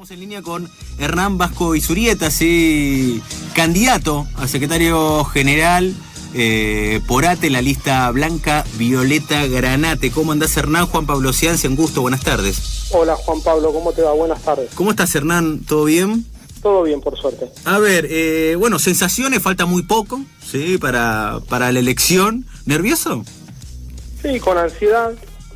[0.00, 3.22] Estamos en línea con Hernán Vasco Isurieta, sí,
[3.54, 5.94] candidato a secretario general
[6.32, 10.10] eh, por ATE, la lista blanca Violeta Granate.
[10.10, 10.86] ¿Cómo andás, Hernán?
[10.86, 12.88] Juan Pablo Ciancia, un gusto, buenas tardes.
[12.92, 14.14] Hola, Juan Pablo, ¿cómo te va?
[14.14, 14.70] Buenas tardes.
[14.74, 15.66] ¿Cómo estás, Hernán?
[15.68, 16.24] ¿Todo bien?
[16.62, 17.50] Todo bien, por suerte.
[17.66, 20.78] A ver, eh, bueno, sensaciones, falta muy poco, ¿sí?
[20.78, 22.46] Para, para la elección.
[22.64, 23.22] ¿Nervioso?
[24.22, 25.12] Sí, con ansiedad.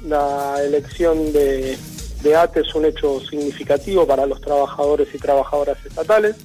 [0.06, 1.78] La elección de
[2.24, 6.36] de ATE es un hecho significativo para los trabajadores y trabajadoras estatales.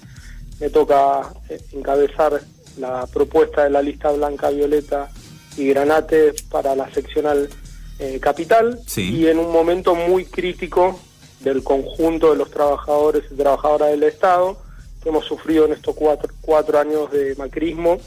[0.59, 2.41] Me toca eh, encabezar
[2.77, 5.09] la propuesta de la lista blanca, violeta
[5.57, 7.49] y granate para la seccional
[7.97, 10.99] eh, capital y en un momento muy crítico
[11.39, 14.57] del conjunto de los trabajadores y trabajadoras del Estado
[15.01, 17.99] que hemos sufrido en estos cuatro, cuatro años de macrismo,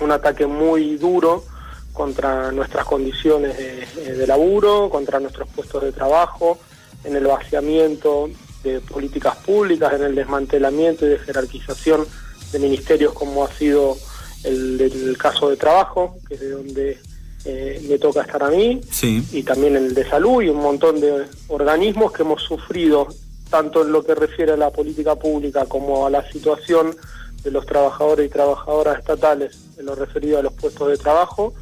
[0.00, 1.44] un ataque muy duro
[1.92, 6.58] contra nuestras condiciones de, eh, de laburo, contra nuestros puestos de trabajo,
[7.04, 8.30] en el vaciamiento
[8.62, 12.06] de políticas públicas, en el desmantelamiento y de jerarquización
[12.52, 13.96] de ministerios como ha sido
[14.44, 16.98] el del caso de trabajo, que es de donde
[17.44, 18.80] eh, me toca estar a mí,
[19.32, 23.08] y también el de salud y un montón de organismos que hemos sufrido,
[23.50, 26.94] tanto en lo que refiere a la política pública como a la situación
[27.42, 31.52] de los trabajadores y trabajadoras estatales en lo referido a los puestos de trabajo,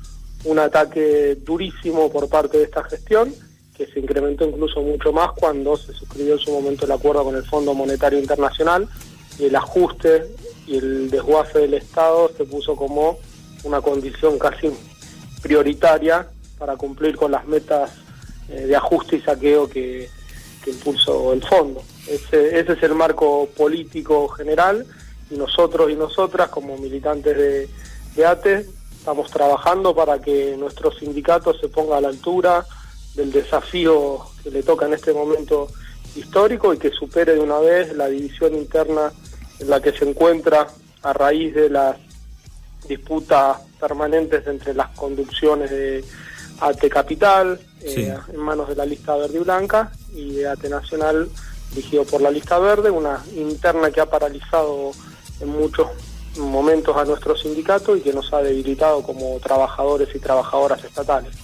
[0.45, 3.35] un ataque durísimo por parte de esta gestión
[3.81, 7.35] que se incrementó incluso mucho más cuando se suscribió en su momento el acuerdo con
[7.35, 8.87] el Fondo Monetario Internacional
[9.39, 10.27] y el ajuste
[10.67, 13.19] y el desguace del Estado se puso como
[13.65, 14.71] una condición casi
[15.41, 16.29] prioritaria
[16.59, 17.93] para cumplir con las metas
[18.51, 20.11] eh, de ajuste y saqueo que,
[20.63, 21.83] que el fondo.
[22.07, 24.85] Ese, ese, es el marco político general
[25.31, 27.69] y nosotros y nosotras como militantes de,
[28.15, 28.67] de ATE
[28.99, 32.67] estamos trabajando para que nuestro sindicato se ponga a la altura
[33.15, 35.69] del desafío que le toca en este momento
[36.17, 39.13] histórico y que supere de una vez la división interna
[39.59, 40.69] en la que se encuentra
[41.03, 41.97] a raíz de las
[42.89, 46.05] disputas permanentes entre las conducciones de
[46.61, 51.29] AT Capital, eh, en manos de la lista verde y blanca, y de AT Nacional,
[51.71, 54.93] dirigido por la lista verde, una interna que ha paralizado
[55.41, 55.89] en muchos
[56.37, 61.35] momentos a nuestro sindicato y que nos ha debilitado como trabajadores y trabajadoras estatales.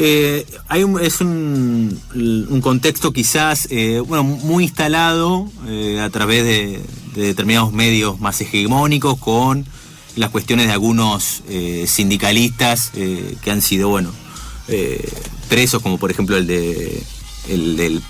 [0.00, 6.44] Eh, hay un, es un, un, contexto quizás eh, bueno, muy instalado eh, a través
[6.44, 6.80] de,
[7.16, 9.66] de, determinados medios más hegemónicos con
[10.14, 11.42] las cuestiones de algunos
[11.86, 14.10] sindicalistas que han sido bueno
[15.48, 17.02] presos, como por ejemplo el de
[17.48, 18.02] el, del,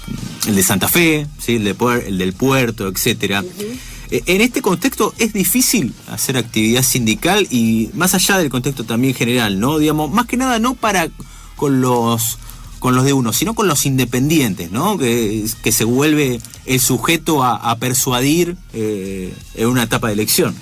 [0.46, 1.56] el de Santa Fe, ¿sí?
[1.56, 1.76] el, de,
[2.06, 3.42] el del puerto, etcétera.
[3.42, 3.78] Uh -huh.
[4.10, 9.60] En este contexto es difícil hacer actividad sindical y más allá del contexto también general,
[9.60, 9.78] ¿no?
[9.78, 11.08] Digamos, más que nada no para
[11.58, 12.38] con los
[12.78, 14.96] con los de uno, sino con los independientes, ¿no?
[14.96, 20.54] Que, que se vuelve el sujeto a, persuadir eh, en una etapa de elección.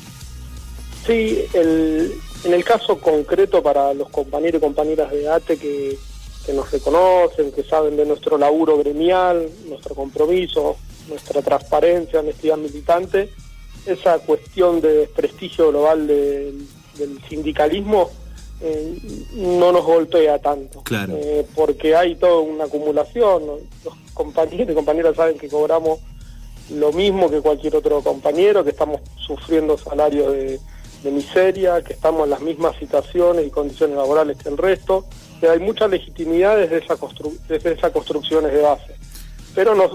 [1.06, 2.12] Sí, el,
[2.44, 5.98] en el caso concreto para los compañeros y compañeras de ATE que,
[6.46, 10.76] que nos reconocen, que saben de nuestro laburo gremial, nuestro compromiso,
[11.08, 13.30] nuestra transparencia, honestidad militante,
[13.84, 16.54] esa cuestión de desprestigio global de,
[16.98, 18.10] del sindicalismo
[18.60, 18.98] eh,
[19.34, 20.82] no nos golpea tanto.
[20.82, 21.14] Claro.
[21.16, 23.42] Eh, porque hay toda una acumulación.
[23.84, 26.00] Los compañeros y compañeras saben que cobramos
[26.70, 30.60] lo mismo que cualquier otro compañero, que estamos sufriendo salarios de,
[31.02, 35.04] de, miseria, que estamos en las mismas situaciones y condiciones laborales que el resto.
[35.40, 38.94] Que hay mucha legitimidad desde, esa constru desde esas construcciones de base.
[39.54, 39.90] Pero no,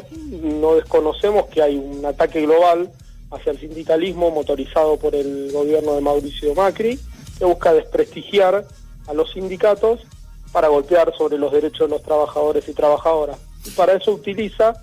[0.60, 2.92] no desconocemos que hay un ataque global
[3.32, 7.00] hacia el sindicalismo motorizado por el gobierno de Mauricio Macri
[7.42, 8.64] que busca desprestigiar
[9.08, 10.02] a los sindicatos
[10.52, 13.40] para golpear sobre los derechos de los trabajadores y trabajadoras.
[13.66, 14.76] Y para eso utiliza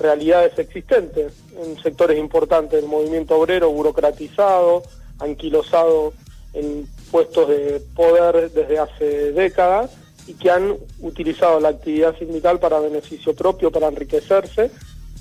[0.00, 4.82] realidades existentes en sectores importantes del movimiento obrero, burocratizado,
[5.18, 6.14] anquilosado
[6.54, 9.90] en puestos de poder desde hace décadas
[10.26, 14.70] y que han utilizado la actividad sindical para beneficio propio, para enriquecerse,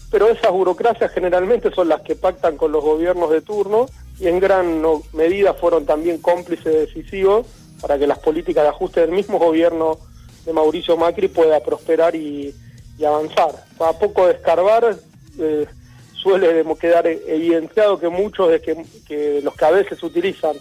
[0.09, 3.87] pero esas burocracias generalmente son las que pactan con los gobiernos de turno
[4.19, 4.81] y en gran
[5.13, 7.47] medida fueron también cómplices decisivos
[7.81, 9.97] para que las políticas de ajuste del mismo gobierno
[10.45, 12.55] de Mauricio Macri pueda prosperar y,
[12.97, 13.65] y avanzar.
[13.79, 14.97] A poco de escarbar
[15.39, 15.65] eh,
[16.13, 20.55] suele quedar evidenciado que muchos de que, que los que a veces utilizan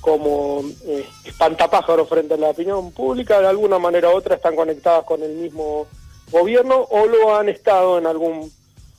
[0.00, 5.04] como eh, espantapájaros frente a la opinión pública, de alguna manera u otra están conectadas
[5.04, 5.86] con el mismo
[6.30, 8.50] gobierno o lo han estado en algún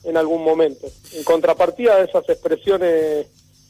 [0.04, 0.86] en algún momento.
[1.12, 3.26] En contrapartida de esas expresiones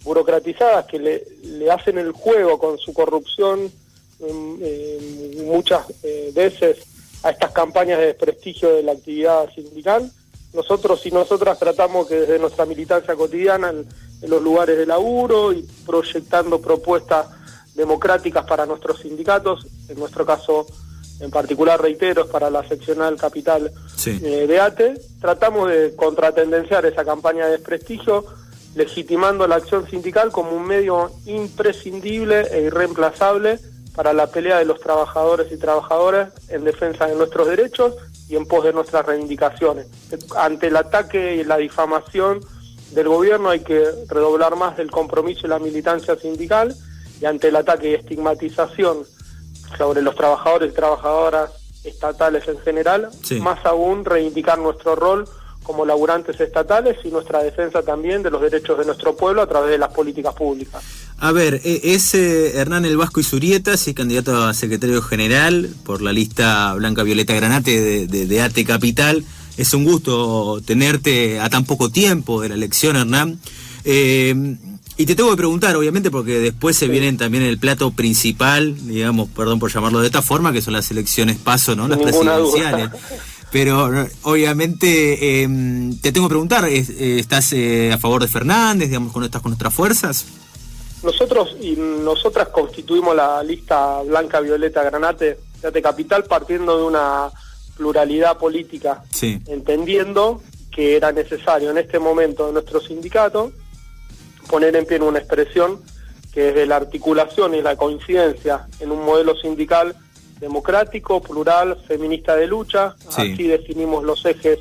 [0.06, 3.70] burocratizadas que le, le hacen el juego con su corrupción
[4.18, 6.78] eh, muchas eh, veces
[7.22, 10.10] a estas campañas de desprestigio de la actividad sindical,
[10.54, 13.86] nosotros y nosotras tratamos que desde nuestra militancia cotidiana en,
[14.22, 17.26] los lugares de laburo y proyectando propuestas
[17.74, 20.66] democráticas para nuestros sindicatos, en nuestro caso
[21.20, 23.70] en particular reitero para la seccional capital
[24.06, 28.24] eh, de ATE, tratamos de contratendenciar esa campaña de desprestigio,
[28.76, 33.58] legitimando la acción sindical como un medio imprescindible e irreemplazable
[33.94, 37.94] para la pelea de los trabajadores y trabajadoras en defensa de nuestros derechos
[38.28, 39.86] y en pos de nuestras reivindicaciones.
[40.36, 42.40] Ante el ataque y la difamación
[42.92, 46.76] del gobierno hay que redoblar más el compromiso y la militancia sindical
[47.20, 49.04] y ante el ataque y estigmatización
[49.78, 51.50] sobre los trabajadores y trabajadoras
[51.82, 53.08] estatales en general,
[53.40, 55.26] más aún reivindicar nuestro rol
[55.66, 59.70] como laburantes estatales y nuestra defensa también de los derechos de nuestro pueblo a través
[59.72, 60.80] de las políticas públicas.
[61.18, 66.02] A ver, e, es Hernán El Vasco y Surieta, sí, candidato a secretario general por
[66.02, 69.24] la lista Blanca Violeta Granate de, ATE Capital.
[69.56, 73.40] Es un gusto tenerte a tan poco tiempo de la elección, Hernán.
[73.84, 74.56] Eh,
[74.98, 79.28] y te tengo que preguntar, obviamente, porque después se vienen también el plato principal, digamos,
[79.28, 81.86] perdón por llamarlo de esta forma, que son las elecciones paso, ¿no?
[81.86, 82.90] Las presidenciales.
[83.52, 83.88] Pero
[84.22, 86.84] obviamente em, te tengo que preguntar, eh,
[87.18, 90.26] ¿estás eh, a favor de Fernández, digamos, cuando estás con nuestras fuerzas?
[91.02, 97.30] Nosotros y nosotras constituimos la lista Blanca Violeta Granate de Capital partiendo de una
[97.76, 99.02] pluralidad política,
[99.46, 103.52] entendiendo que era necesario en este momento de nuestro sindicato
[104.48, 105.80] poner en pie una expresión
[106.32, 109.96] que es de la articulación y la coincidencia en un modelo sindical
[110.40, 114.58] democrático, plural, feminista de lucha, así definimos los ejes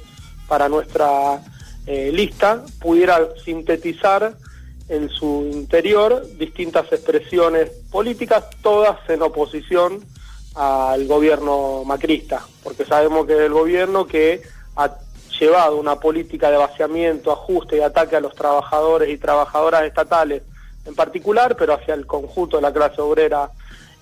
[0.48, 1.42] para nuestra
[1.86, 4.34] eh, lista, pudiera sintetizar
[4.88, 10.04] en su interior distintas expresiones políticas, todas en oposición
[10.54, 14.42] al gobierno macrista, porque sabemos que es el gobierno que
[14.78, 14.92] ha
[15.40, 20.44] llevado una política de vaciamiento, ajuste y ataque a los trabajadores y trabajadoras estatales
[20.86, 23.50] en particular, pero hacia el conjunto de la clase obrera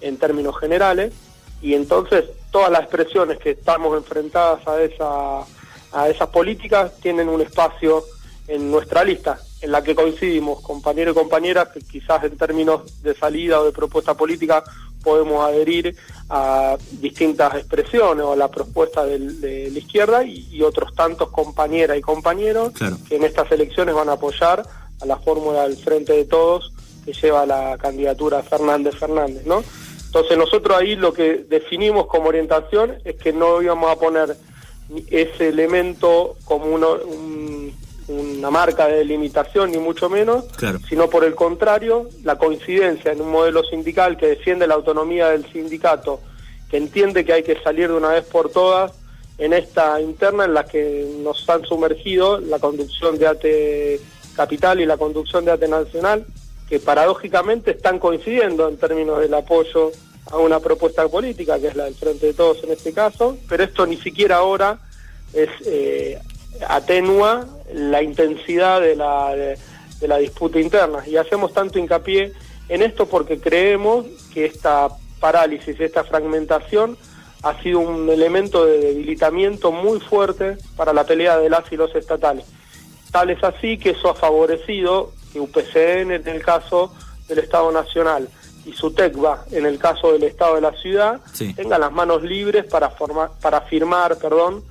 [0.01, 1.13] en términos generales
[1.63, 5.45] y entonces todas las expresiones que estamos enfrentadas a esa
[5.93, 8.03] a esas políticas tienen un espacio
[8.47, 13.15] en nuestra lista, en la que coincidimos, compañeros y compañeras, que quizás en términos de
[13.15, 14.63] salida o de propuesta política
[15.01, 15.95] podemos adherir
[16.29, 19.19] a distintas expresiones o a la propuesta de,
[19.71, 22.73] la izquierda y, otros tantos compañeras y compañeros
[23.07, 24.63] que en estas elecciones van a apoyar
[25.01, 26.71] a la fórmula del Frente de Todos
[27.05, 29.61] que lleva la candidatura Fernández Fernández, ¿no?
[30.13, 34.37] Entonces nosotros ahí lo que definimos como orientación es que no íbamos a poner
[35.09, 40.45] ese elemento como una marca de delimitación, ni mucho menos,
[40.87, 45.51] sino por el contrario, la coincidencia en un modelo sindical que defiende la autonomía del
[45.51, 46.19] sindicato,
[46.69, 48.91] que entiende que hay que salir de una vez por todas
[49.39, 53.99] en esta interna en la que nos han sumergido la conducción de ATE
[54.35, 56.23] Capital y la conducción de ATE Nacional,
[56.69, 59.91] que paradójicamente están coincidiendo en términos del apoyo
[60.31, 63.63] a una propuesta política, que es la del Frente de Todos en este caso, pero
[63.63, 64.79] esto ni siquiera ahora
[65.33, 66.19] es eh,
[66.67, 69.57] atenúa la intensidad de la, de,
[70.07, 71.03] la disputa interna.
[71.07, 72.33] Y hacemos tanto hincapié
[72.69, 74.89] en esto porque creemos que esta
[75.19, 76.97] parálisis, esta fragmentación,
[77.43, 81.93] ha sido un elemento de debilitamiento muy fuerte para la pelea de las y los
[81.95, 82.45] estatales.
[83.11, 86.93] Tal es así que eso ha favorecido que UPCN, en el caso
[87.27, 88.29] del Estado Nacional,
[88.65, 91.19] y su TECBA, en el caso del Estado de la ciudad,
[91.55, 94.63] tenga las manos libres para, formar, para firmar perdón,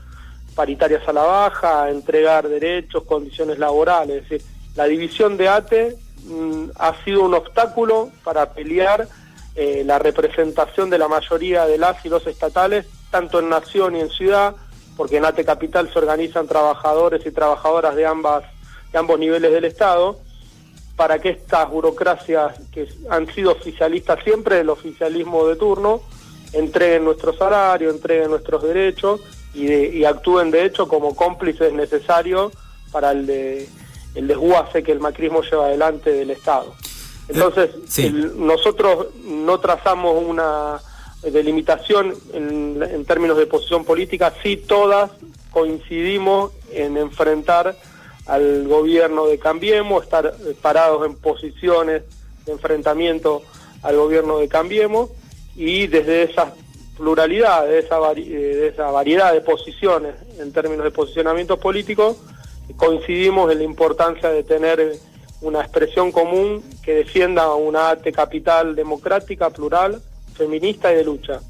[0.54, 4.22] paritarias a la baja, entregar derechos, condiciones laborales.
[4.22, 9.08] Es decir, la división de ATE mm, ha sido un obstáculo para pelear
[9.54, 14.00] eh, la representación de la mayoría de las y los estatales, tanto en nación y
[14.00, 14.54] en ciudad,
[14.96, 18.44] porque en ATE Capital se organizan trabajadores y trabajadoras de, ambas,
[18.90, 20.18] de ambos niveles del Estado
[20.96, 26.02] para que estas burocracias que han sido oficialistas siempre del oficialismo de turno
[26.52, 29.20] entreguen nuestro salario, entreguen nuestros derechos
[29.54, 32.52] y, actúen de hecho como cómplices necesarios
[32.90, 33.68] para el, de,
[34.14, 36.74] el desguace que el macrismo lleva adelante del Estado.
[37.28, 37.70] Entonces,
[38.36, 40.80] nosotros no trazamos una
[41.22, 45.10] delimitación en, en términos de posición política, sí todas
[45.50, 47.76] coincidimos en enfrentar
[48.26, 52.02] al gobierno de Cambiemos, estar eh, parados en posiciones
[52.46, 53.42] de enfrentamiento
[53.82, 55.10] al gobierno de Cambiemos
[55.56, 56.54] y desde esa
[56.96, 62.16] pluralidad, de esa, eh, de esa variedad de posiciones en términos de posicionamientos políticos,
[62.76, 64.98] coincidimos en la importancia de tener eh,
[65.40, 70.00] una expresión común que defienda una arte capital democrática, plural,
[70.36, 71.40] feminista y de lucha.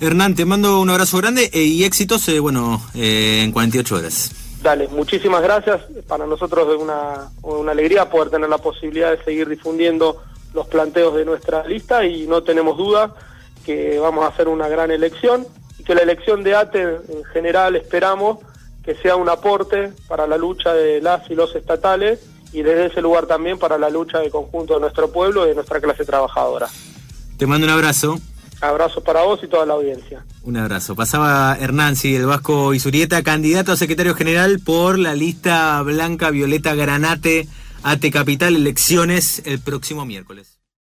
[0.00, 4.43] Hernán, te mando un abrazo grande y éxitos, bueno, en 48 horas.
[4.64, 5.82] Dale, muchísimas gracias.
[6.08, 10.22] Para nosotros es una, alegría poder tener la posibilidad de seguir difundiendo
[10.54, 13.14] los planteos de nuestra lista y no tenemos duda
[13.66, 15.46] que vamos a hacer una gran elección
[15.78, 18.38] y que la elección de ATE en general esperamos
[18.82, 22.20] que sea un aporte para la lucha de las y los estatales
[22.54, 25.56] y desde ese lugar también para la lucha de conjunto de nuestro pueblo y de
[25.56, 26.68] nuestra clase trabajadora.
[27.36, 28.18] Te mando un abrazo.
[28.60, 30.24] Abrazo para vos y toda la audiencia.
[30.42, 30.94] Un abrazo.
[30.94, 36.74] Pasaba Hernán, sí, el Vasco Isurieta, candidato a secretario general por la lista blanca Violeta
[36.74, 37.48] Granate,
[37.82, 40.58] AT Capital, elecciones el próximo miércoles.